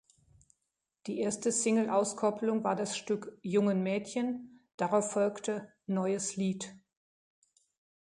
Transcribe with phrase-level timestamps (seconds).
[1.05, 6.73] Die erste Single-Auskopplung war das Stück "Jungen Mädchen", darauf folgte "Neues Lied".